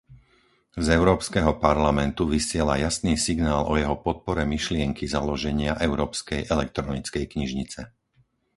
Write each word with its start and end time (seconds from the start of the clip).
Z 0.73 0.87
Európskeho 0.99 1.51
parlamentu 1.67 2.23
vysiela 2.35 2.73
jasný 2.85 3.13
signál 3.27 3.61
o 3.71 3.77
jeho 3.81 3.93
podpore 4.07 4.41
myšlienky 4.55 5.03
založenia 5.15 5.71
európskej 5.87 6.41
elektronickej 6.55 7.23
knižnice. 7.33 7.81